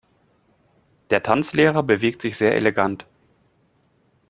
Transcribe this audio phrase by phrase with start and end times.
[1.11, 3.05] Der Tanzlehrer bewegt sich sehr elegant.